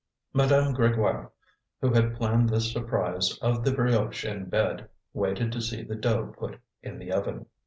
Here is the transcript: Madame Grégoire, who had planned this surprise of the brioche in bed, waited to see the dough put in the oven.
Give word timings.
Madame 0.33 0.73
Grégoire, 0.75 1.29
who 1.79 1.91
had 1.93 2.15
planned 2.15 2.49
this 2.49 2.71
surprise 2.71 3.37
of 3.39 3.63
the 3.63 3.71
brioche 3.71 4.25
in 4.25 4.45
bed, 4.49 4.89
waited 5.13 5.51
to 5.51 5.61
see 5.61 5.83
the 5.83 5.93
dough 5.93 6.33
put 6.39 6.59
in 6.81 6.97
the 6.97 7.11
oven. 7.11 7.45